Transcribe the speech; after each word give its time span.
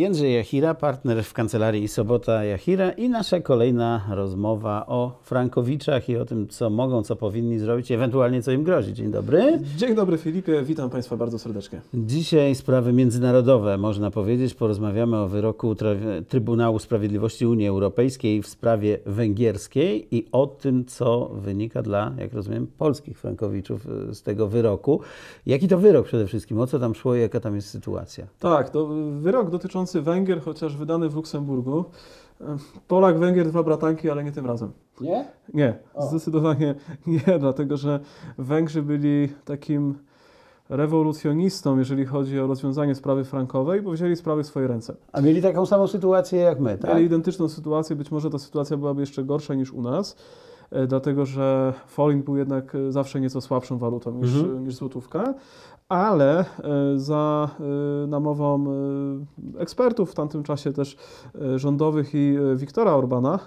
Jędrzej 0.00 0.34
Jachira, 0.34 0.74
partner 0.74 1.24
w 1.24 1.32
kancelarii 1.32 1.88
Sobota 1.88 2.44
Jachira 2.44 2.90
i 2.90 3.08
nasza 3.08 3.40
kolejna 3.40 4.06
rozmowa 4.10 4.86
o 4.86 5.18
Frankowiczach 5.22 6.08
i 6.08 6.16
o 6.16 6.24
tym, 6.24 6.48
co 6.48 6.70
mogą, 6.70 7.02
co 7.02 7.16
powinni 7.16 7.58
zrobić, 7.58 7.92
ewentualnie 7.92 8.42
co 8.42 8.52
im 8.52 8.62
grozi. 8.62 8.94
Dzień 8.94 9.10
dobry. 9.10 9.60
Dzień 9.76 9.94
dobry 9.94 10.18
Filipie, 10.18 10.62
witam 10.62 10.90
Państwa 10.90 11.16
bardzo 11.16 11.38
serdecznie. 11.38 11.80
Dzisiaj 11.94 12.54
sprawy 12.54 12.92
międzynarodowe, 12.92 13.78
można 13.78 14.10
powiedzieć. 14.10 14.54
Porozmawiamy 14.54 15.16
o 15.16 15.28
wyroku 15.28 15.74
Trybunału 16.28 16.78
Sprawiedliwości 16.78 17.46
Unii 17.46 17.68
Europejskiej 17.68 18.42
w 18.42 18.46
sprawie 18.46 18.98
węgierskiej 19.06 20.16
i 20.16 20.26
o 20.32 20.46
tym, 20.46 20.84
co 20.84 21.30
wynika 21.34 21.82
dla, 21.82 22.12
jak 22.18 22.32
rozumiem, 22.32 22.66
polskich 22.78 23.18
Frankowiczów 23.18 23.86
z 24.12 24.22
tego 24.22 24.48
wyroku. 24.48 25.00
Jaki 25.46 25.68
to 25.68 25.78
wyrok 25.78 26.06
przede 26.06 26.26
wszystkim? 26.26 26.60
O 26.60 26.66
co 26.66 26.78
tam 26.78 26.94
szło 26.94 27.16
i 27.16 27.20
jaka 27.20 27.40
tam 27.40 27.54
jest 27.54 27.68
sytuacja? 27.68 28.26
Tak, 28.38 28.70
to 28.70 28.88
wyrok 29.20 29.50
dotyczący 29.50 29.89
Węgier, 29.94 30.42
chociaż 30.42 30.76
wydany 30.76 31.08
w 31.08 31.14
Luksemburgu. 31.14 31.84
Polak, 32.88 33.18
Węgier, 33.18 33.48
dwa 33.48 33.62
bratanki, 33.62 34.10
ale 34.10 34.24
nie 34.24 34.32
tym 34.32 34.46
razem. 34.46 34.72
Nie? 35.00 35.24
Nie, 35.54 35.78
o. 35.94 36.06
zdecydowanie 36.06 36.74
nie, 37.06 37.38
dlatego 37.38 37.76
że 37.76 38.00
Węgrzy 38.38 38.82
byli 38.82 39.28
takim 39.44 39.94
rewolucjonistą, 40.68 41.78
jeżeli 41.78 42.06
chodzi 42.06 42.40
o 42.40 42.46
rozwiązanie 42.46 42.94
sprawy 42.94 43.24
frankowej, 43.24 43.82
bo 43.82 43.90
wzięli 43.90 44.16
sprawy 44.16 44.42
w 44.42 44.46
swoje 44.46 44.66
ręce. 44.66 44.96
A 45.12 45.20
mieli 45.20 45.42
taką 45.42 45.66
samą 45.66 45.86
sytuację 45.86 46.40
jak 46.40 46.60
my, 46.60 46.78
tak? 46.78 46.94
Mieli 46.94 47.06
identyczną 47.06 47.48
sytuację, 47.48 47.96
być 47.96 48.10
może 48.10 48.30
ta 48.30 48.38
sytuacja 48.38 48.76
byłaby 48.76 49.00
jeszcze 49.00 49.24
gorsza 49.24 49.54
niż 49.54 49.72
u 49.72 49.82
nas, 49.82 50.16
dlatego 50.86 51.26
że 51.26 51.72
forint 51.86 52.24
był 52.24 52.36
jednak 52.36 52.74
e, 52.74 52.92
zawsze 52.92 53.20
nieco 53.20 53.40
słabszą 53.40 53.78
walutą 53.78 54.14
niż, 54.14 54.36
mhm. 54.36 54.64
niż 54.64 54.74
złotówka, 54.74 55.34
ale 55.90 56.38
e, 56.40 56.44
za 56.96 57.50
e, 57.60 58.06
namową 58.06 58.64
e, 59.56 59.60
ekspertów 59.60 60.10
w 60.10 60.14
tamtym 60.14 60.42
czasie 60.42 60.72
też 60.72 60.96
rządowych 61.56 62.10
i 62.14 62.36
Wiktora 62.56 62.92
Orbana 62.92 63.38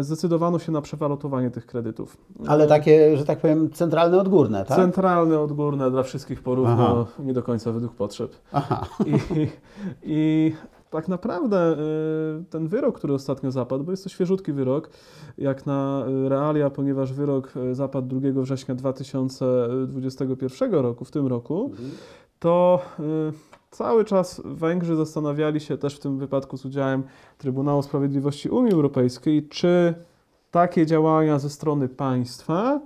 zdecydowano 0.00 0.58
się 0.58 0.72
na 0.72 0.80
przewalutowanie 0.80 1.50
tych 1.50 1.66
kredytów. 1.66 2.16
Ale 2.46 2.66
takie, 2.66 3.16
że 3.16 3.24
tak 3.24 3.40
powiem, 3.40 3.70
centralne 3.70 4.20
odgórne, 4.20 4.64
tak? 4.64 4.78
Centralne 4.78 5.40
odgórne 5.40 5.90
dla 5.90 6.02
wszystkich 6.02 6.42
porówno, 6.42 6.72
Aha. 6.72 7.06
nie 7.18 7.32
do 7.32 7.42
końca 7.42 7.72
według 7.72 7.94
potrzeb. 7.94 8.32
Aha. 8.52 8.86
I, 9.06 9.48
i 10.02 10.52
tak 10.92 11.08
naprawdę 11.08 11.72
y, 11.72 12.44
ten 12.50 12.68
wyrok, 12.68 12.98
który 12.98 13.14
ostatnio 13.14 13.50
zapadł, 13.50 13.84
bo 13.84 13.90
jest 13.90 14.04
to 14.04 14.10
świeżutki 14.10 14.52
wyrok, 14.52 14.90
jak 15.38 15.66
na 15.66 16.04
y, 16.26 16.28
realia, 16.28 16.70
ponieważ 16.70 17.12
wyrok 17.12 17.56
y, 17.56 17.74
zapadł 17.74 18.20
2 18.20 18.42
września 18.42 18.74
2021 18.74 20.72
roku, 20.74 21.04
w 21.04 21.10
tym 21.10 21.26
roku, 21.26 21.64
mhm. 21.70 21.90
to 22.38 22.80
cały 23.70 24.04
czas 24.04 24.42
Węgrzy 24.44 24.96
zastanawiali 24.96 25.60
się 25.60 25.78
też 25.78 25.96
w 25.96 26.00
tym 26.00 26.18
wypadku 26.18 26.56
z 26.56 26.64
udziałem 26.64 27.02
Trybunału 27.38 27.82
Sprawiedliwości 27.82 28.48
Unii 28.48 28.72
Europejskiej, 28.72 29.48
czy 29.48 29.94
takie 30.50 30.86
działania 30.86 31.38
ze 31.38 31.50
strony 31.50 31.88
państwa 31.88 32.80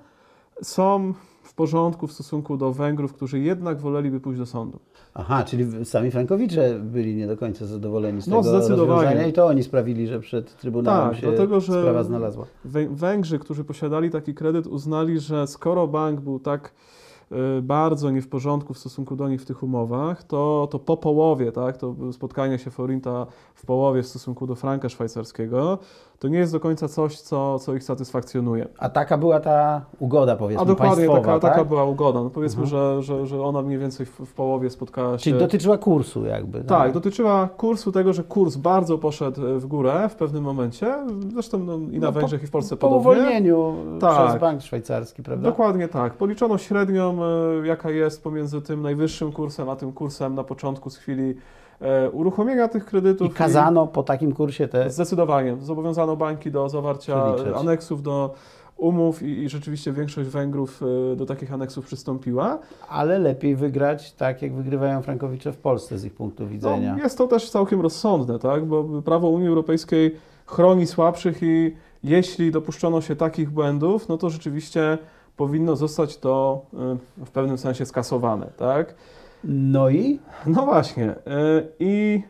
są 0.63 1.15
porządku 1.57 2.07
w 2.07 2.13
stosunku 2.13 2.57
do 2.57 2.73
Węgrów, 2.73 3.13
którzy 3.13 3.41
jednak 3.41 3.81
woleliby 3.81 4.21
pójść 4.21 4.39
do 4.39 4.47
sądu. 4.47 4.79
Aha, 5.15 5.45
czyli 5.45 5.85
sami 5.85 6.11
Frankowicze 6.11 6.79
byli 6.79 7.17
nie 7.17 7.27
do 7.27 7.37
końca 7.37 7.67
zadowoleni 7.67 8.23
z 8.23 8.27
no, 8.27 8.43
tego 8.43 8.53
rozwiązania 8.53 9.27
i 9.27 9.33
to 9.33 9.47
oni 9.47 9.63
sprawili, 9.63 10.07
że 10.07 10.21
przed 10.21 10.57
Trybunałem 10.57 11.11
tak, 11.11 11.21
się 11.21 11.27
dlatego, 11.27 11.61
że 11.61 11.73
sprawa 11.73 12.05
znalazła. 12.05 12.47
Węgrzy, 12.91 13.39
którzy 13.39 13.65
posiadali 13.65 14.11
taki 14.11 14.35
kredyt, 14.35 14.67
uznali, 14.67 15.21
że 15.21 15.47
skoro 15.47 15.87
bank 15.87 16.21
był 16.21 16.39
tak 16.39 16.73
bardzo 17.63 18.11
nie 18.11 18.23
w 18.23 18.29
porządku 18.29 18.75
w 18.75 18.79
stosunku 18.79 19.17
do 19.17 19.29
nich 19.29 19.43
w 19.43 19.45
tych 19.45 19.63
umowach, 19.63 20.25
to, 20.25 20.69
to 20.71 20.79
po 20.79 20.97
połowie, 20.97 21.53
tak, 21.53 21.77
to 21.77 21.95
spotkanie 22.13 22.59
się 22.59 22.71
forinta 22.71 23.27
w 23.55 23.67
połowie 23.67 24.03
w 24.03 24.07
stosunku 24.07 24.47
do 24.47 24.55
franka 24.55 24.89
szwajcarskiego, 24.89 25.79
to 26.19 26.29
nie 26.29 26.39
jest 26.39 26.53
do 26.53 26.61
końca 26.61 26.89
coś, 26.89 27.21
co, 27.21 27.59
co 27.59 27.75
ich 27.75 27.85
satysfakcjonuje. 27.85 28.69
A 28.79 28.89
taka 28.89 29.19
była 29.19 29.41
ta 29.41 29.81
ugoda, 29.99 30.37
powiedzmy, 30.37 30.63
A 30.63 30.65
dokładnie, 30.65 31.07
taka, 31.07 31.39
tak? 31.39 31.41
taka 31.41 31.65
była 31.65 31.85
ugoda. 31.85 32.23
No 32.23 32.31
powiedzmy, 32.31 32.63
mhm. 32.63 33.03
że, 33.03 33.03
że, 33.03 33.27
że 33.27 33.43
ona 33.43 33.63
mniej 33.63 33.79
więcej 33.79 34.07
w, 34.07 34.21
w 34.21 34.33
połowie 34.33 34.71
spotkała 34.71 35.19
się... 35.19 35.25
Czyli 35.25 35.39
dotyczyła 35.39 35.79
kursu 35.79 36.25
jakby. 36.25 36.59
Tak, 36.59 36.67
tak 36.67 36.93
dotyczyła 36.93 37.49
kursu 37.57 37.93
tego, 37.93 38.13
że 38.13 38.25
kurs 38.25 38.57
bardzo 38.57 38.99
poszedł 38.99 39.41
w 39.59 39.67
górę 39.67 40.09
w 40.09 40.15
pewnym 40.15 40.45
momencie, 40.45 40.95
zresztą 41.33 41.59
no, 41.59 41.77
i 41.77 41.99
na 41.99 42.07
no, 42.07 42.13
Węgrzech, 42.13 42.43
i 42.43 42.47
w 42.47 42.51
Polsce 42.51 42.77
po, 42.77 42.89
podobnie. 42.89 43.05
Po 43.05 43.11
uwolnieniu 43.11 43.75
tak. 44.01 44.27
przez 44.27 44.41
bank 44.41 44.63
szwajcarski, 44.63 45.23
prawda? 45.23 45.49
Dokładnie 45.51 45.89
tak. 45.89 46.15
Policzono 46.15 46.59
średnią, 46.59 47.16
e, 47.23 47.67
jaka 47.67 47.91
jest 47.91 48.23
pomiędzy 48.23 48.63
tym 48.63 48.83
najwyższym 48.83 49.33
kursem, 49.33 49.69
a 49.69 49.77
tym 49.77 49.93
kursem 49.93 50.35
na 50.35 50.45
początku 50.45 50.91
z 50.91 50.97
chwili 50.97 51.35
E, 51.81 52.11
uruchomienia 52.11 52.69
tych 52.69 52.85
kredytów. 52.85 53.31
I 53.31 53.31
kazano 53.31 53.85
i 53.85 53.89
po 53.89 54.03
takim 54.03 54.33
kursie 54.33 54.69
te. 54.69 54.91
Zdecydowanie. 54.91 55.57
Zobowiązano 55.61 56.17
banki 56.17 56.51
do 56.51 56.69
zawarcia 56.69 57.33
przeliczać. 57.33 57.61
aneksów 57.61 58.03
do 58.03 58.35
umów 58.77 59.23
i, 59.23 59.27
i, 59.27 59.49
rzeczywiście 59.49 59.93
większość 59.93 60.29
Węgrów 60.29 60.83
e, 61.13 61.17
do 61.17 61.27
takich 61.27 61.53
aneksów 61.53 61.87
przystąpiła. 61.87 62.59
Ale 62.89 63.19
lepiej 63.19 63.57
wygrać 63.57 64.13
tak, 64.13 64.43
jak 64.43 64.55
wygrywają 64.55 65.03
Frankowicze 65.03 65.53
w 65.53 65.57
Polsce 65.57 65.99
z 65.99 66.05
ich 66.05 66.15
punktu 66.15 66.47
widzenia. 66.47 66.95
No, 66.97 67.03
jest 67.03 67.19
to 67.19 67.27
też 67.27 67.51
całkiem 67.51 67.81
rozsądne, 67.81 68.39
tak? 68.39 68.65
bo 68.65 69.03
prawo 69.03 69.29
Unii 69.29 69.49
Europejskiej 69.49 70.17
chroni 70.47 70.87
słabszych 70.87 71.43
i 71.43 71.77
jeśli 72.05 72.51
dopuszczono 72.51 73.01
się 73.01 73.17
takich 73.17 73.51
błędów, 73.51 74.09
no 74.09 74.19
to 74.19 74.31
rzeczywiście 74.31 74.99
powinno 75.37 75.77
zostać 75.77 76.17
to 76.19 76.67
e, 76.75 77.25
w 77.25 77.31
pewnym 77.31 77.59
sensie 77.59 77.87
skasowane. 77.87 78.47
Tak? 78.57 78.95
No 79.45 79.91
i? 79.91 80.19
No 80.47 80.65
właśnie. 80.65 81.11
E, 81.11 81.63
I 81.81 82.23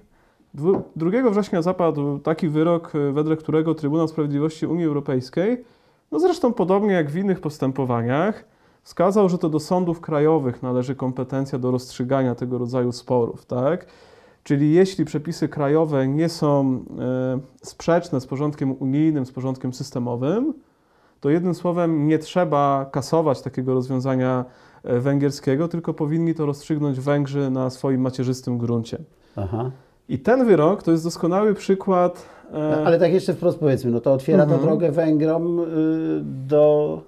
2 0.54 1.30
września 1.30 1.62
zapadł 1.62 2.18
taki 2.18 2.48
wyrok, 2.48 2.92
e, 2.94 3.12
wedle 3.12 3.36
którego 3.36 3.74
Trybunał 3.74 4.08
Sprawiedliwości 4.08 4.66
Unii 4.66 4.86
Europejskiej, 4.86 5.64
no 6.12 6.18
zresztą 6.18 6.52
podobnie 6.52 6.92
jak 6.92 7.10
w 7.10 7.16
innych 7.16 7.40
postępowaniach, 7.40 8.44
wskazał, 8.82 9.28
że 9.28 9.38
to 9.38 9.48
do 9.48 9.60
sądów 9.60 10.00
krajowych 10.00 10.62
należy 10.62 10.94
kompetencja 10.94 11.58
do 11.58 11.70
rozstrzygania 11.70 12.34
tego 12.34 12.58
rodzaju 12.58 12.92
sporów, 12.92 13.46
tak? 13.46 13.86
Czyli 14.42 14.72
jeśli 14.72 15.04
przepisy 15.04 15.48
krajowe 15.48 16.08
nie 16.08 16.28
są 16.28 16.84
sprzeczne 17.62 18.20
z 18.20 18.26
porządkiem 18.26 18.76
unijnym, 18.78 19.26
z 19.26 19.32
porządkiem 19.32 19.72
systemowym, 19.72 20.54
to 21.20 21.30
jednym 21.30 21.54
słowem 21.54 22.08
nie 22.08 22.18
trzeba 22.18 22.86
kasować 22.92 23.42
takiego 23.42 23.74
rozwiązania 23.74 24.44
E, 24.86 25.00
węgierskiego, 25.00 25.68
tylko 25.68 25.94
powinni 25.94 26.34
to 26.34 26.46
rozstrzygnąć 26.46 27.00
Węgrzy 27.00 27.50
na 27.50 27.70
swoim 27.70 28.00
macierzystym 28.00 28.58
gruncie. 28.58 28.98
Aha. 29.36 29.70
I 30.08 30.18
ten 30.18 30.44
wyrok 30.44 30.82
to 30.82 30.90
jest 30.90 31.04
doskonały 31.04 31.54
przykład. 31.54 32.26
E... 32.54 32.86
Ale 32.86 32.98
tak 32.98 33.12
jeszcze 33.12 33.34
wprost 33.34 33.58
powiedzmy, 33.58 33.90
no 33.90 34.00
to 34.00 34.12
otwiera 34.12 34.42
mhm. 34.42 34.60
to 34.60 34.66
drogę 34.66 34.92
Węgrom 34.92 35.60
y, 35.60 35.64
do 36.22 37.02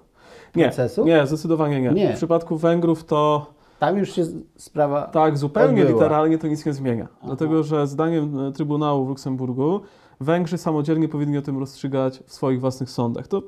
procesu? 0.53 1.05
Nie, 1.05 1.13
nie, 1.13 1.27
zdecydowanie 1.27 1.81
nie. 1.81 1.91
nie. 1.91 2.13
W 2.13 2.15
przypadku 2.15 2.57
Węgrów 2.57 3.03
to. 3.03 3.53
Tam 3.79 3.97
już 3.97 4.11
się 4.11 4.23
sprawa. 4.55 5.01
Tak, 5.01 5.37
zupełnie 5.37 5.81
odbyła. 5.81 5.99
literalnie 5.99 6.37
to 6.37 6.47
nic 6.47 6.65
nie 6.65 6.73
zmienia. 6.73 7.07
Aha. 7.11 7.27
Dlatego, 7.27 7.63
że 7.63 7.87
zdaniem 7.87 8.39
e, 8.39 8.51
Trybunału 8.51 9.05
w 9.05 9.09
Luksemburgu 9.09 9.81
Węgrzy 10.19 10.57
samodzielnie 10.57 11.07
powinni 11.07 11.37
o 11.37 11.41
tym 11.41 11.59
rozstrzygać 11.59 12.23
w 12.25 12.33
swoich 12.33 12.59
własnych 12.59 12.89
sądach. 12.89 13.27
To 13.27 13.41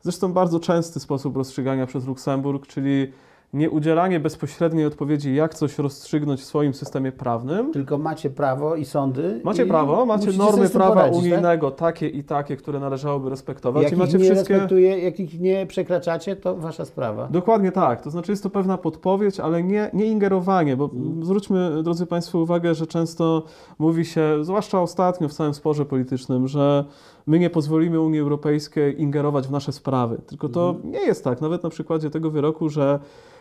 zresztą 0.00 0.32
bardzo 0.32 0.60
częsty 0.60 1.00
sposób 1.00 1.36
rozstrzygania 1.36 1.86
przez 1.86 2.06
Luksemburg, 2.06 2.66
czyli 2.66 3.12
nieudzielanie 3.52 4.20
bezpośredniej 4.20 4.86
odpowiedzi, 4.86 5.34
jak 5.34 5.54
coś 5.54 5.78
rozstrzygnąć 5.78 6.40
w 6.40 6.44
swoim 6.44 6.74
systemie 6.74 7.12
prawnym. 7.12 7.72
Tylko 7.72 7.98
macie 7.98 8.30
prawo 8.30 8.76
i 8.76 8.84
sądy. 8.84 9.40
Macie 9.44 9.64
i 9.64 9.66
prawo, 9.66 10.06
macie 10.06 10.32
normy 10.32 10.68
prawa 10.68 10.94
poradzić, 10.94 11.14
tak? 11.14 11.22
unijnego, 11.22 11.70
tak? 11.70 11.78
takie 11.78 12.08
i 12.08 12.24
takie, 12.24 12.56
które 12.56 12.80
należałoby 12.80 13.30
respektować. 13.30 13.82
Jak 13.82 13.92
I 13.92 13.96
macie 13.96 14.16
ich 14.16 14.22
nie 14.22 14.30
wszystkie... 14.30 14.54
respektuje, 14.54 14.98
jak 14.98 15.20
ich 15.20 15.40
nie 15.40 15.66
przekraczacie, 15.66 16.36
to 16.36 16.56
wasza 16.56 16.84
sprawa. 16.84 17.28
Dokładnie 17.30 17.72
tak. 17.72 18.02
To 18.02 18.10
znaczy 18.10 18.32
jest 18.32 18.42
to 18.42 18.50
pewna 18.50 18.78
podpowiedź, 18.78 19.40
ale 19.40 19.62
nie, 19.62 19.90
nie 19.92 20.06
ingerowanie, 20.06 20.76
bo 20.76 20.88
hmm. 20.88 21.24
zwróćmy, 21.24 21.82
drodzy 21.82 22.06
Państwo, 22.06 22.38
uwagę, 22.38 22.74
że 22.74 22.86
często 22.86 23.42
mówi 23.78 24.04
się, 24.04 24.44
zwłaszcza 24.44 24.80
ostatnio 24.80 25.28
w 25.28 25.32
całym 25.32 25.54
sporze 25.54 25.84
politycznym, 25.84 26.48
że 26.48 26.84
my 27.28 27.38
nie 27.38 27.50
pozwolimy 27.50 28.00
Unii 28.00 28.20
Europejskiej 28.20 29.02
ingerować 29.02 29.46
w 29.48 29.50
nasze 29.50 29.72
sprawy. 29.72 30.20
Tylko 30.26 30.48
to 30.48 30.72
hmm. 30.72 30.92
nie 30.92 31.00
jest 31.00 31.24
tak. 31.24 31.40
Nawet 31.40 31.62
na 31.62 31.70
przykładzie 31.70 32.10
tego 32.10 32.30
wyroku, 32.30 32.68
że 32.68 33.00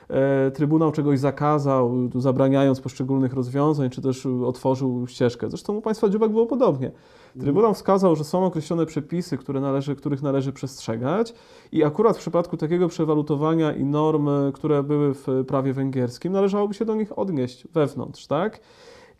E, 0.09 0.51
Trybunał 0.51 0.91
czegoś 0.91 1.19
zakazał, 1.19 1.93
zabraniając 2.15 2.81
poszczególnych 2.81 3.33
rozwiązań, 3.33 3.89
czy 3.89 4.01
też 4.01 4.25
otworzył 4.25 5.07
ścieżkę. 5.07 5.49
Zresztą 5.49 5.75
u 5.75 5.81
państwa 5.81 6.09
Dziubak 6.09 6.31
było 6.31 6.45
podobnie. 6.45 6.91
Trybunał 7.39 7.73
wskazał, 7.73 8.15
że 8.15 8.23
są 8.23 8.45
określone 8.45 8.85
przepisy, 8.85 9.37
które 9.37 9.61
należy, 9.61 9.95
których 9.95 10.21
należy 10.21 10.53
przestrzegać 10.53 11.33
i 11.71 11.83
akurat 11.83 12.17
w 12.17 12.19
przypadku 12.19 12.57
takiego 12.57 12.87
przewalutowania 12.87 13.71
i 13.71 13.83
norm, 13.85 14.29
które 14.53 14.83
były 14.83 15.13
w 15.13 15.27
prawie 15.47 15.73
węgierskim, 15.73 16.33
należałoby 16.33 16.73
się 16.73 16.85
do 16.85 16.95
nich 16.95 17.19
odnieść 17.19 17.67
wewnątrz, 17.67 18.27
tak? 18.27 18.59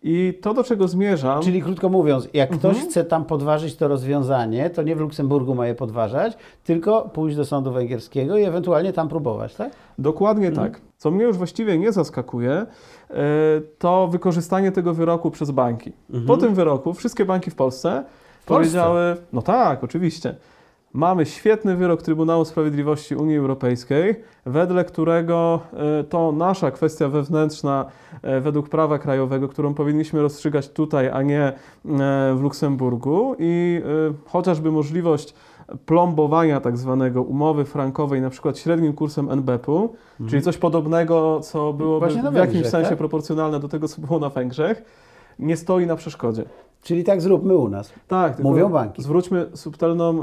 I 0.04 0.40
to, 0.42 0.54
do 0.54 0.64
czego 0.64 0.88
zmierzam. 0.88 1.42
Czyli 1.42 1.62
krótko 1.62 1.90
mówiąc, 1.90 2.30
jak 2.34 2.52
mhm. 2.52 2.74
ktoś 2.74 2.90
chce 2.90 3.04
tam 3.04 3.26
podważyć 3.26 3.76
to 3.76 3.88
rozwiązanie, 3.88 4.70
to 4.70 4.84
nie 4.84 4.96
w 4.96 5.00
Luksemburgu 5.00 5.56
ma 5.56 5.68
je 5.68 5.76
podważać, 5.76 6.38
tylko 6.64 7.10
pójść 7.10 7.38
do 7.38 7.46
sądu 7.46 7.72
węgierskiego 7.72 8.38
i 8.38 8.44
ewentualnie 8.44 8.94
tam 8.94 9.10
próbować, 9.10 9.56
tak? 9.56 9.72
Dokładnie 9.98 10.48
mhm. 10.48 10.72
tak. 10.72 10.82
Co 10.98 11.12
mnie 11.12 11.24
już 11.24 11.38
właściwie 11.38 11.78
nie 11.78 11.92
zaskakuje, 11.92 12.66
to 13.80 14.08
wykorzystanie 14.08 14.72
tego 14.72 14.94
wyroku 14.94 15.32
przez 15.32 15.52
banki. 15.52 15.94
Mhm. 16.10 16.28
Po 16.28 16.38
tym 16.38 16.56
wyroku 16.56 16.94
wszystkie 16.94 17.26
banki 17.26 17.52
w 17.52 17.56
Polsce 17.56 18.04
powiedziały, 18.46 19.18
no 19.34 19.42
tak, 19.42 19.84
oczywiście, 19.84 20.36
mamy 20.98 21.26
świetny 21.26 21.76
wyrok 21.76 22.02
Trybunału 22.02 22.46
Sprawiedliwości 22.46 23.16
Unii 23.16 23.38
Europejskiej, 23.38 24.16
wedle 24.46 24.86
którego 24.86 25.60
e, 25.74 26.04
to 26.04 26.32
nasza 26.32 26.72
kwestia 26.72 27.08
wewnętrzna 27.10 27.86
e, 28.22 28.42
według 28.42 28.70
prawa 28.70 29.00
krajowego, 29.00 29.48
którą 29.48 29.74
powinniśmy 29.74 30.22
rozstrzygać 30.22 30.70
tutaj, 30.70 31.10
a 31.10 31.22
nie 31.22 31.42
e, 31.42 31.54
w 32.36 32.40
Luksemburgu 32.42 33.36
i 33.40 33.82
chociażby 34.26 34.72
możliwość 34.72 35.34
plombowania 35.86 36.62
tak 36.62 36.78
zwanego 36.78 37.22
umowy 37.22 37.66
frankowej 37.66 38.22
na 38.22 38.30
przykład 38.30 38.58
średnim 38.58 38.94
kursem 38.94 39.32
NBP-u, 39.32 39.96
czyli 40.30 40.42
coś 40.42 40.58
podobnego, 40.58 41.40
co 41.40 41.74
byłoby 41.74 42.06
Mhm. 42.06 42.34
W 42.34 42.38
jakimś 42.38 42.68
sensie 42.68 42.90
tak? 42.90 42.98
proporcjonalne 42.98 43.60
do 43.60 43.68
tego, 43.68 43.88
co 43.88 44.02
było 44.02 44.20
na 44.20 44.30
Węgrzech, 44.30 44.84
nie 45.40 45.58
stoi 45.58 45.86
na 45.86 45.96
przeszkodzie. 45.96 46.44
Czyli 46.88 47.04
tak 47.04 47.22
zróbmy 47.22 47.58
u 47.58 47.70
nas. 47.70 47.94
Tak, 48.08 48.40
Mówią 48.40 48.70
banki. 48.70 49.02
Zwróćmy 49.02 49.50
subtelną, 49.54 50.22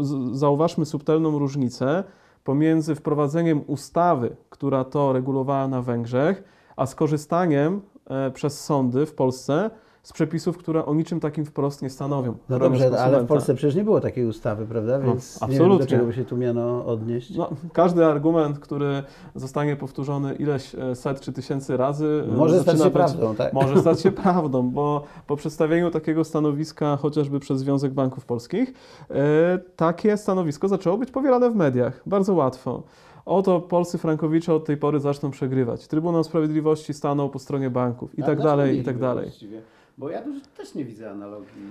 z- 0.00 0.36
zauważmy 0.38 0.84
subtelną 0.86 1.38
różnicę 1.38 2.04
pomiędzy 2.44 2.94
wprowadzeniem 2.94 3.60
ustawy, 3.66 4.36
która 4.50 4.84
to 4.84 5.12
regulowała 5.12 5.68
na 5.68 5.82
Węgrzech, 5.82 6.44
a 6.76 6.86
skorzystaniem 6.86 7.80
e, 8.06 8.30
przez 8.30 8.64
sądy 8.64 9.06
w 9.06 9.14
Polsce 9.14 9.70
z 10.04 10.12
przepisów, 10.12 10.58
które 10.58 10.86
o 10.86 10.94
niczym 10.94 11.20
takim 11.20 11.44
wprost 11.44 11.82
nie 11.82 11.90
stanowią. 11.90 12.34
No 12.48 12.58
dobrze, 12.58 13.00
ale 13.00 13.22
w. 13.22 13.26
Polsce 13.26 13.54
przecież 13.54 13.74
nie 13.74 13.84
było 13.84 14.00
takiej 14.00 14.26
ustawy, 14.26 14.66
prawda? 14.66 14.98
No, 14.98 15.04
Więc 15.06 15.40
nie 15.40 15.48
wiem, 15.48 15.56
absolutnie. 15.56 15.84
do 15.86 15.90
czego 15.90 16.04
by 16.06 16.12
się 16.12 16.24
tu 16.24 16.36
miano 16.36 16.86
odnieść. 16.86 17.36
No, 17.36 17.50
każdy 17.72 18.06
argument, 18.06 18.58
który 18.58 19.02
zostanie 19.34 19.76
powtórzony 19.76 20.34
ileś 20.34 20.74
e, 20.74 20.94
set 20.94 21.20
czy 21.20 21.32
tysięcy 21.32 21.76
razy, 21.76 22.24
e, 22.32 22.36
Może 22.36 22.60
stać 22.60 22.78
się 22.78 22.84
być- 22.84 22.92
prawdą, 22.92 23.34
tak? 23.34 23.52
Może 23.52 23.80
stać 23.80 24.00
się 24.00 24.12
prawdą, 24.22 24.70
bo 24.70 25.04
po 25.26 25.36
przedstawieniu 25.36 25.90
takiego 25.90 26.24
stanowiska 26.24 26.96
chociażby 26.96 27.40
przez 27.40 27.58
Związek 27.60 27.92
Banków 27.92 28.24
Polskich, 28.26 28.72
e, 29.10 29.58
takie 29.76 30.16
stanowisko 30.16 30.68
zaczęło 30.68 30.98
być 30.98 31.10
powielane 31.10 31.50
w 31.50 31.54
mediach. 31.56 32.02
Bardzo 32.06 32.34
łatwo. 32.34 32.82
Oto 33.26 33.60
polscy 33.60 33.98
frankowicze 33.98 34.54
od 34.54 34.64
tej 34.64 34.76
pory 34.76 35.00
zaczną 35.00 35.30
przegrywać. 35.30 35.88
Trybunał 35.88 36.24
Sprawiedliwości 36.24 36.94
stanął 36.94 37.30
po 37.30 37.38
stronie 37.38 37.70
banków 37.70 38.18
i 38.18 38.22
tak 38.22 38.42
dalej, 38.42 38.78
i 38.78 38.82
tak 38.84 38.98
dalej. 38.98 39.24
właściwie? 39.24 39.62
Bo 39.98 40.10
ja 40.10 40.22
też 40.56 40.74
nie 40.74 40.84
widzę 40.84 41.10
analogii 41.10 41.62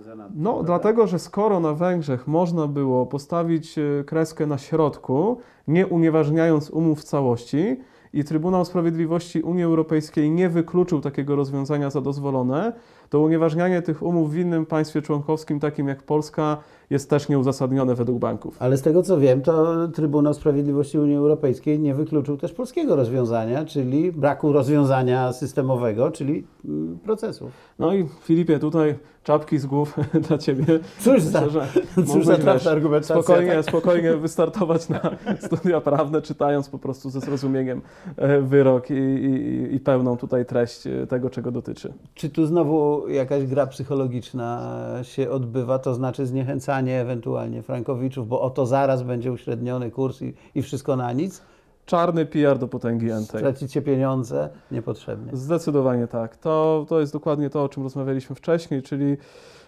y, 0.00 0.02
za 0.02 0.14
nami. 0.14 0.32
No, 0.36 0.52
prawda? 0.52 0.66
dlatego, 0.66 1.06
że 1.06 1.18
skoro 1.18 1.60
na 1.60 1.74
Węgrzech 1.74 2.26
można 2.26 2.66
było 2.66 3.06
postawić 3.06 3.78
e, 3.78 4.04
kreskę 4.06 4.46
na 4.46 4.58
środku, 4.58 5.40
nie 5.68 5.86
unieważniając 5.86 6.70
umów 6.70 7.00
w 7.00 7.04
całości, 7.04 7.76
i 8.14 8.24
Trybunał 8.24 8.64
Sprawiedliwości 8.64 9.42
Unii 9.42 9.64
Europejskiej 9.64 10.30
nie 10.30 10.48
wykluczył 10.48 11.00
takiego 11.00 11.36
rozwiązania 11.36 11.90
za 11.90 12.00
dozwolone, 12.00 12.72
to 13.08 13.20
unieważnianie 13.20 13.82
tych 13.82 14.02
umów 14.02 14.32
w 14.32 14.38
innym 14.38 14.66
państwie 14.66 15.02
członkowskim, 15.02 15.60
takim 15.60 15.88
jak 15.88 16.02
Polska, 16.02 16.58
jest 16.90 17.10
też 17.10 17.28
nieuzasadnione 17.28 17.94
według 17.94 18.18
banków. 18.18 18.56
Ale 18.58 18.76
z 18.76 18.82
tego 18.82 19.02
co 19.02 19.18
wiem, 19.18 19.42
to 19.42 19.88
Trybunał 19.88 20.34
Sprawiedliwości 20.34 20.98
Unii 20.98 21.16
Europejskiej 21.16 21.80
nie 21.80 21.94
wykluczył 21.94 22.36
też 22.36 22.52
polskiego 22.52 22.96
rozwiązania, 22.96 23.64
czyli 23.64 24.12
braku 24.12 24.52
rozwiązania 24.52 25.32
systemowego, 25.32 26.10
czyli 26.10 26.46
mm, 26.64 26.98
procesów. 26.98 27.50
No 27.78 27.94
i 27.94 28.08
Filipie, 28.22 28.58
tutaj 28.58 28.94
czapki 29.24 29.58
z 29.58 29.66
głów 29.66 29.96
dla 30.28 30.38
Ciebie. 30.38 30.64
Cóż 30.98 31.22
za, 31.22 31.40
Myślę, 31.40 31.66
cóż 32.06 32.26
za 32.26 32.36
trafna 32.36 32.70
argumentacja. 32.70 33.22
Spokojnie, 33.22 33.52
tak? 33.52 33.64
spokojnie 33.64 34.16
wystartować 34.16 34.88
na 34.88 35.00
studia 35.46 35.80
prawne, 35.80 36.22
czytając 36.22 36.68
po 36.68 36.78
prostu 36.78 37.10
ze 37.10 37.20
zrozumieniem 37.20 37.82
e, 38.16 38.40
wyrok 38.40 38.90
i, 38.90 38.94
i, 38.94 39.74
i 39.74 39.80
pełną 39.80 40.16
tutaj 40.16 40.46
treść 40.46 40.86
e, 40.86 41.06
tego, 41.06 41.30
czego 41.30 41.50
dotyczy. 41.50 41.92
Czy 42.14 42.30
tu 42.30 42.46
znowu 42.46 42.93
jakaś 43.08 43.44
gra 43.44 43.66
psychologiczna 43.66 44.80
się 45.02 45.30
odbywa, 45.30 45.78
to 45.78 45.94
znaczy 45.94 46.26
zniechęcanie 46.26 47.00
ewentualnie 47.00 47.62
frankowiczów, 47.62 48.28
bo 48.28 48.40
oto 48.40 48.66
zaraz 48.66 49.02
będzie 49.02 49.32
uśredniony 49.32 49.90
kurs 49.90 50.22
i, 50.22 50.34
i 50.54 50.62
wszystko 50.62 50.96
na 50.96 51.12
nic? 51.12 51.42
Czarny 51.86 52.26
PR 52.26 52.58
do 52.58 52.68
potęgi 52.68 53.10
entej. 53.10 53.40
Tracicie 53.40 53.82
pieniądze 53.82 54.48
niepotrzebnie. 54.70 55.36
Zdecydowanie 55.36 56.06
tak. 56.06 56.36
To, 56.36 56.86
to 56.88 57.00
jest 57.00 57.12
dokładnie 57.12 57.50
to, 57.50 57.64
o 57.64 57.68
czym 57.68 57.82
rozmawialiśmy 57.82 58.36
wcześniej, 58.36 58.82
czyli 58.82 59.16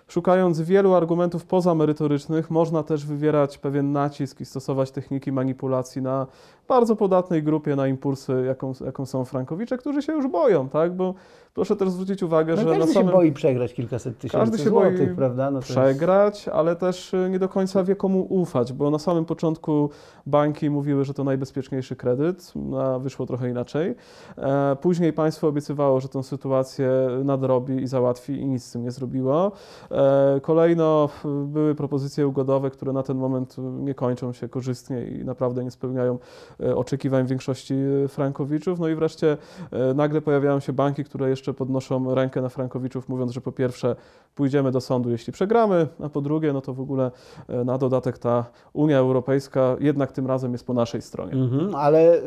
szukając 0.08 0.60
wielu 0.60 0.94
argumentów 0.94 1.44
pozamerytorycznych, 1.46 2.50
można 2.50 2.82
też 2.82 3.06
wywierać 3.06 3.58
pewien 3.58 3.92
nacisk 3.92 4.40
i 4.40 4.44
stosować 4.44 4.90
techniki 4.90 5.32
manipulacji 5.32 6.02
na 6.02 6.26
bardzo 6.68 6.96
podatnej 6.96 7.42
grupie, 7.42 7.76
na 7.76 7.86
impulsy, 7.88 8.44
jaką, 8.46 8.72
jaką 8.84 9.06
są 9.06 9.24
frankowicze, 9.24 9.78
którzy 9.78 10.02
się 10.02 10.12
już 10.12 10.26
boją, 10.26 10.68
tak? 10.68 10.96
Bo 10.96 11.14
proszę 11.54 11.76
też 11.76 11.90
zwrócić 11.90 12.22
uwagę, 12.22 12.52
No 12.54 12.56
że 12.62 12.64
na 12.64 12.70
każdy 12.70 12.86
się 12.86 12.92
samym 12.94 13.12
boi 13.12 13.32
przegrać 13.32 13.74
kilkaset 13.74 14.18
tysięcy 14.18 14.36
Każdy 14.38 14.58
się 14.58 14.64
złotych, 14.64 15.06
boi 15.08 15.16
prawda? 15.16 15.44
No 15.50 15.60
to 15.60 15.66
jest- 15.66 15.70
przegrać, 15.70 16.48
ale 16.48 16.76
też 16.76 17.14
y, 17.14 17.28
nie 17.30 17.38
do 17.38 17.48
końca 17.48 17.84
wie 17.84 17.96
komu 17.96 18.26
ufać, 18.30 18.72
bo 18.72 18.90
na 18.90 18.98
samym 18.98 19.24
początku 19.24 19.90
banki 20.26 20.70
mówiły, 20.70 21.04
że 21.04 21.14
to 21.14 21.24
najbezpieczniejszy 21.24 21.96
kredyt, 21.96 22.52
a 22.80 22.98
wyszło 22.98 23.26
trochę 23.26 23.50
inaczej. 23.50 23.94
E, 24.38 24.76
Później 24.80 25.12
państwo 25.12 25.48
obiecywało, 25.48 26.00
że 26.00 26.08
tę 26.08 26.22
sytuację 26.22 26.90
nadrobi 27.24 27.82
i 27.82 27.86
załatwi 27.86 28.32
i 28.40 28.46
nic 28.46 28.64
z 28.64 28.72
tym 28.72 28.82
nie 28.82 28.90
zrobiło. 28.90 29.52
E, 29.96 30.40
Kolejno 30.40 31.08
były 31.46 31.74
propozycje 31.74 32.28
ugodowe, 32.28 32.70
które 32.70 32.92
na 32.92 33.02
ten 33.02 33.16
moment 33.16 33.56
y, 33.58 33.62
nie 33.62 33.94
kończą 33.94 34.32
się 34.32 34.48
korzystnie 34.48 35.04
i 35.04 35.24
naprawdę 35.24 35.64
nie 35.64 35.70
spełniają 35.70 36.18
e, 36.60 36.76
oczekiwań 36.76 37.26
większości 37.26 37.74
e, 38.04 38.08
frankowiczów. 38.08 38.80
No 38.80 38.88
i 38.88 38.94
wreszcie 38.94 39.36
e, 39.72 39.94
nagle 39.94 40.20
pojawiają 40.20 40.60
się 40.60 40.72
banki, 40.72 41.04
które 41.04 41.30
jeszcze 41.30 41.54
podnoszą 41.54 42.14
rękę 42.14 42.42
na 42.42 42.48
frankowiczów, 42.48 43.08
mówiąc, 43.08 43.32
że 43.32 43.40
po 43.40 43.52
pierwsze 43.52 43.96
pójdziemy 44.34 44.70
do 44.70 44.80
sądu, 44.80 45.10
jeśli 45.10 45.32
przegramy, 45.32 45.86
a 46.04 46.08
po 46.08 46.20
drugie, 46.20 46.52
no 46.52 46.60
to 46.60 46.74
w 46.74 46.80
ogóle 46.80 47.10
e, 47.48 47.64
na 47.64 47.78
dodatek 47.78 48.18
ta 48.18 48.44
Unia 48.72 48.98
Europejska 48.98 49.76
jednak 49.80 50.12
tym 50.12 50.26
razem 50.26 50.52
jest 50.52 50.66
po 50.66 50.74
naszej 50.74 51.02
stronie. 51.02 51.32
Mhm, 51.32 51.74
ale 51.74 52.22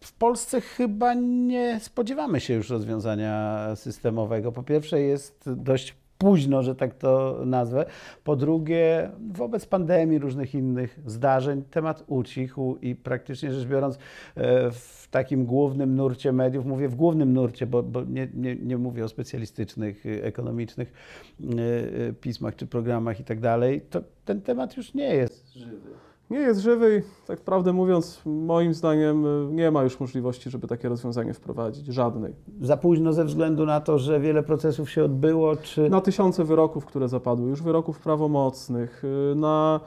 w 0.00 0.12
Polsce 0.12 0.60
chyba 0.60 1.14
nie 1.14 1.80
spodziewamy 1.80 2.40
się 2.40 2.54
już 2.54 2.70
rozwiązania 2.70 3.58
systemowego. 3.74 4.52
Po 4.52 4.62
pierwsze 4.62 5.00
jest 5.00 5.50
dość 5.56 5.96
późno, 6.18 6.62
że 6.62 6.74
tak 6.74 6.94
to 6.94 7.40
nazwę. 7.46 7.86
Po 8.24 8.36
drugie, 8.36 9.10
wobec 9.30 9.66
pandemii, 9.66 10.18
różnych 10.18 10.54
innych 10.54 11.00
zdarzeń, 11.06 11.62
temat 11.70 12.04
ucichł 12.06 12.76
i 12.82 12.94
praktycznie 12.94 13.52
rzecz 13.52 13.68
biorąc 13.68 13.96
e, 13.96 14.70
w 14.70 15.08
takim 15.10 15.44
głównym 15.46 15.96
nurcie 15.96 16.32
mediów, 16.32 16.66
mówię 16.66 16.88
w 16.88 16.94
głównym 16.94 17.32
nurcie, 17.32 17.66
bo, 17.66 17.82
bo 17.82 18.04
nie, 18.04 18.28
nie, 18.34 18.56
nie 18.56 18.78
mówię 18.78 19.04
o 19.04 19.08
specjalistycznych, 19.08 20.06
y, 20.06 20.24
ekonomicznych 20.24 20.92
y, 21.40 22.14
pismach 22.20 22.56
czy 22.56 22.66
programach 22.66 23.20
i 23.20 23.24
tak 23.24 23.40
dalej, 23.40 23.80
to 23.90 24.02
ten 24.24 24.42
temat 24.42 24.76
już 24.76 24.94
nie 24.94 25.14
jest 25.14 25.52
żywy. 25.52 26.07
Nie 26.30 26.38
jest 26.38 26.60
żywy 26.60 27.02
i 27.04 27.26
tak 27.26 27.40
prawdę 27.40 27.72
mówiąc, 27.72 28.20
moim 28.26 28.74
zdaniem 28.74 29.26
e, 29.26 29.52
nie 29.52 29.70
ma 29.70 29.82
już 29.82 30.00
możliwości, 30.00 30.50
żeby 30.50 30.66
takie 30.66 30.88
rozwiązanie 30.88 31.34
wprowadzić. 31.34 31.86
Żadnej. 31.86 32.34
Za 32.60 32.76
późno 32.76 33.12
ze 33.12 33.24
względu 33.24 33.66
na 33.66 33.80
to, 33.80 33.98
że 33.98 34.20
wiele 34.20 34.42
procesów 34.42 34.90
się 34.90 35.04
odbyło, 35.04 35.56
czy... 35.56 35.90
Na 35.90 36.00
tysiące 36.00 36.44
wyroków, 36.44 36.86
które 36.86 37.08
zapadły, 37.08 37.50
już 37.50 37.62
wyroków 37.62 37.98
prawomocnych, 37.98 39.04
y, 39.04 39.34
na 39.34 39.80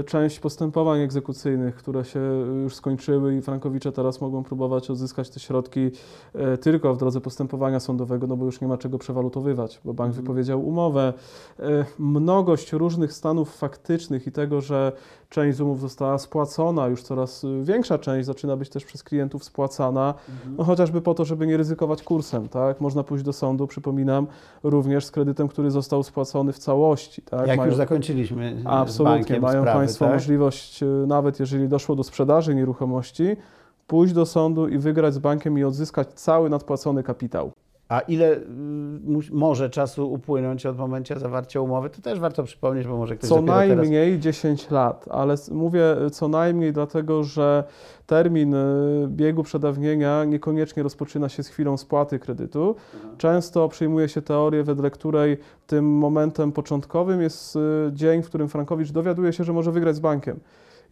y, 0.00 0.04
część 0.04 0.40
postępowań 0.40 1.00
egzekucyjnych, 1.00 1.74
które 1.74 2.04
się 2.04 2.20
już 2.62 2.74
skończyły 2.74 3.36
i 3.36 3.42
frankowicze 3.42 3.92
teraz 3.92 4.20
mogą 4.20 4.42
próbować 4.42 4.90
odzyskać 4.90 5.30
te 5.30 5.40
środki 5.40 5.80
y, 6.54 6.58
tylko 6.58 6.94
w 6.94 6.98
drodze 6.98 7.20
postępowania 7.20 7.80
sądowego, 7.80 8.26
no 8.26 8.36
bo 8.36 8.44
już 8.44 8.60
nie 8.60 8.68
ma 8.68 8.78
czego 8.78 8.98
przewalutowywać, 8.98 9.80
bo 9.84 9.94
bank 9.94 10.12
Mhm. 10.12 10.24
wypowiedział 10.24 10.68
umowę. 10.68 11.12
Y, 11.60 11.62
Mnogość 11.98 12.72
różnych 12.72 13.12
stanów 13.12 13.56
faktycznych 13.56 14.26
i 14.26 14.32
tego, 14.32 14.60
że 14.60 14.92
część 15.28 15.58
umów 15.62 15.80
została 15.80 16.18
spłacona, 16.18 16.86
już 16.86 17.02
coraz 17.02 17.44
y, 17.44 17.60
większa 17.62 17.98
część 17.98 18.26
zaczyna 18.26 18.56
być 18.56 18.68
też 18.68 18.84
przez 18.84 19.02
klientów 19.02 19.44
spłacana, 19.44 20.14
Mhm. 20.28 20.56
no 20.58 20.64
chociażby 20.64 21.00
po 21.00 21.14
to, 21.14 21.24
żeby 21.24 21.46
nie 21.46 21.56
ryzykować 21.56 22.02
kursem, 22.02 22.48
tak? 22.48 22.80
Można 22.80 23.02
pójść 23.02 23.24
do 23.24 23.32
sądu, 23.32 23.66
przypominam, 23.66 24.26
również 24.62 25.04
z 25.04 25.10
kredytem, 25.10 25.48
który 25.48 25.70
został 25.70 26.02
spłacony 26.02 26.52
w 26.52 26.58
całości, 26.58 27.22
tak? 27.22 27.46
Jak 27.46 27.56
Mają- 27.58 27.66
już 27.68 27.76
zakończyliśmy 27.76 28.56
z 28.62 28.66
Absolutnie, 28.66 29.40
mają 29.40 29.60
sprawy, 29.62 29.78
Państwo 29.78 30.04
tak? 30.04 30.14
możliwość, 30.14 30.82
y, 30.82 30.86
nawet 31.06 31.40
jeżeli 31.40 31.68
doszło 31.68 31.96
do 31.96 32.04
sprzedaży 32.04 32.54
nieruchomości, 32.54 33.36
pójść 33.86 34.14
do 34.14 34.26
sądu 34.26 34.68
i 34.68 34.78
wygrać 34.78 35.14
z 35.14 35.18
bankiem 35.18 35.58
i 35.58 35.64
odzyskać 35.64 36.08
cały 36.14 36.50
nadpłacony 36.50 37.02
kapitał. 37.02 37.52
A 37.92 38.00
ile 38.00 38.36
y, 38.36 38.40
może 39.32 39.70
czasu 39.70 40.12
upłynąć 40.12 40.66
od 40.66 40.78
momentu 40.78 41.18
zawarcia 41.18 41.60
umowy, 41.60 41.90
to 41.90 42.02
też 42.02 42.18
warto 42.20 42.42
przypomnieć, 42.42 42.86
bo 42.86 42.96
może 42.96 43.16
ktoś 43.16 43.28
Co 43.28 43.34
dopiero 43.34 43.58
teraz... 43.58 43.76
najmniej 43.76 44.18
10 44.20 44.70
lat, 44.70 45.04
ale 45.10 45.34
mówię 45.50 46.02
y, 46.06 46.10
co 46.10 46.28
najmniej 46.28 46.72
dlatego, 46.72 47.24
że 47.24 47.64
termin 48.06 48.54
y, 48.54 49.06
biegu 49.08 49.42
przedawnienia 49.42 50.24
niekoniecznie 50.24 50.82
rozpoczyna 50.82 51.28
się 51.28 51.42
z 51.42 51.48
chwilą 51.48 51.76
spłaty 51.76 52.18
kredytu. 52.18 52.76
Często 53.18 53.68
przyjmuje 53.68 54.08
się 54.08 54.22
teorię, 54.22 54.62
wedle 54.62 54.90
której 54.90 55.36
tym 55.66 55.84
momentem 55.84 56.52
początkowym 56.52 57.22
jest 57.22 57.58
dzień, 57.92 58.22
w 58.22 58.26
którym 58.26 58.48
Frankowicz 58.48 58.90
dowiaduje 58.90 59.32
się, 59.32 59.44
że 59.44 59.52
może 59.52 59.72
wygrać 59.72 59.96
z 59.96 60.00
bankiem. 60.00 60.40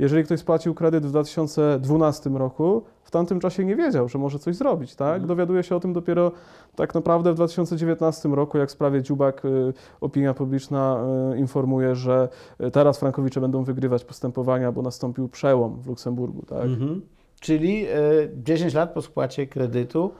Jeżeli 0.00 0.24
ktoś 0.24 0.40
spłacił 0.40 0.74
kredyt 0.74 1.06
w 1.06 1.08
2012 1.08 2.30
roku, 2.30 2.82
w 3.02 3.10
tamtym 3.10 3.40
czasie 3.40 3.64
nie 3.64 3.76
wiedział, 3.76 4.08
że 4.08 4.18
może 4.18 4.38
coś 4.38 4.56
zrobić, 4.56 4.94
tak? 4.94 5.26
Dowiaduje 5.26 5.62
się 5.62 5.76
o 5.76 5.80
tym 5.80 5.92
dopiero 5.92 6.32
tak 6.76 6.94
naprawdę 6.94 7.32
w 7.32 7.34
2019 7.34 8.28
roku, 8.28 8.58
jak 8.58 8.68
w 8.68 8.72
sprawie 8.72 9.02
Dziubak 9.02 9.44
y, 9.44 9.72
opinia 10.00 10.34
publiczna 10.34 11.04
y, 11.34 11.38
informuje, 11.38 11.94
że 11.94 12.28
y, 12.60 12.70
teraz 12.70 12.98
Frankowicze 12.98 13.40
będą 13.40 13.64
wygrywać 13.64 14.04
postępowania, 14.04 14.72
bo 14.72 14.82
nastąpił 14.82 15.28
przełom 15.28 15.80
w 15.80 15.86
Luksemburgu, 15.86 16.42
tak? 16.42 16.64
Mhm. 16.64 17.02
Czyli 17.40 17.86
e, 17.86 17.98
10 18.36 18.74
lat 18.74 18.92
po 18.94 19.02
spłacie 19.02 19.46
kredytu. 19.46 20.10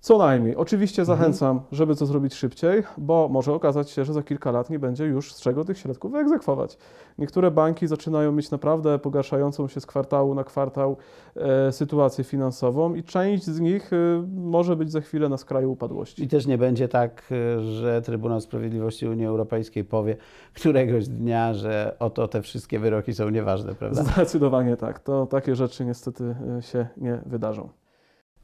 Co 0.00 0.18
najmniej. 0.18 0.56
Oczywiście 0.56 1.04
zachęcam, 1.04 1.60
żeby 1.72 1.96
to 1.96 2.06
zrobić 2.06 2.34
szybciej, 2.34 2.82
bo 2.98 3.28
może 3.28 3.54
okazać 3.54 3.90
się, 3.90 4.04
że 4.04 4.12
za 4.12 4.22
kilka 4.22 4.50
lat 4.50 4.70
nie 4.70 4.78
będzie 4.78 5.04
już 5.04 5.34
z 5.34 5.40
czego 5.40 5.64
tych 5.64 5.78
środków 5.78 6.12
wyegzekwować. 6.12 6.78
Niektóre 7.18 7.50
banki 7.50 7.86
zaczynają 7.86 8.32
mieć 8.32 8.50
naprawdę 8.50 8.98
pogarszającą 8.98 9.68
się 9.68 9.80
z 9.80 9.86
kwartału 9.86 10.34
na 10.34 10.44
kwartał 10.44 10.96
e, 11.36 11.72
sytuację 11.72 12.24
finansową 12.24 12.94
i 12.94 13.02
część 13.02 13.44
z 13.44 13.60
nich 13.60 13.92
e, 13.92 13.96
może 14.34 14.76
być 14.76 14.92
za 14.92 15.00
chwilę 15.00 15.28
na 15.28 15.36
skraju 15.36 15.72
upadłości. 15.72 16.24
I 16.24 16.28
też 16.28 16.46
nie 16.46 16.58
będzie 16.58 16.88
tak, 16.88 17.22
e, 17.32 17.60
że 17.60 18.02
Trybunał 18.02 18.40
Sprawiedliwości 18.40 19.06
Unii 19.06 19.26
Europejskiej 19.26 19.84
powie 19.84 20.16
któregoś 20.54 21.08
dnia, 21.08 21.54
że 21.54 21.96
oto 21.98 22.28
te 22.28 22.42
wszystkie 22.42 22.78
wyroki 22.78 23.14
są 23.14 23.30
nieważne, 23.30 23.74
prawda? 23.74 24.02
Zdecydowanie 24.02 24.76
tak. 24.76 25.00
To 25.00 25.26
takie 25.26 25.56
rzeczy 25.56 25.84
niestety 25.84 26.36
e, 26.58 26.62
się 26.62 26.86
nie 26.96 27.22
wydarzą. 27.26 27.79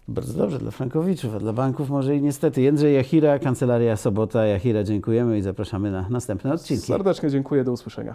Bardzo 0.08 0.38
dobrze 0.38 0.58
dla 0.58 0.70
frankowiczów, 0.70 1.34
a 1.34 1.38
dla 1.38 1.52
banków 1.52 1.90
może 1.90 2.16
i 2.16 2.22
niestety. 2.22 2.62
Jędrzej 2.62 2.94
Jachira, 2.94 3.38
Kancelaria 3.38 3.96
Sobota 3.96 4.46
Jachira, 4.46 4.84
dziękujemy 4.84 5.38
i 5.38 5.42
zapraszamy 5.42 5.90
na 5.90 6.08
następne 6.08 6.52
odcinki. 6.52 6.86
Serdecznie 6.86 7.30
dziękuję, 7.30 7.64
do 7.64 7.72
usłyszenia. 7.72 8.14